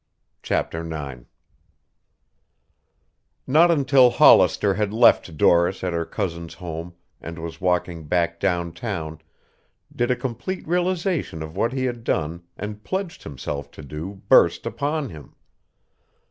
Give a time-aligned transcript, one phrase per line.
[0.41, 1.25] CHAPTER IX
[3.45, 9.21] Not until Hollister had left Doris at her cousin's home and was walking back downtown
[9.95, 14.65] did a complete realization of what he had done and pledged himself to do burst
[14.65, 15.35] upon him.